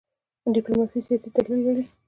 [0.55, 1.83] ډيپلومات سیاسي تحلیل لري.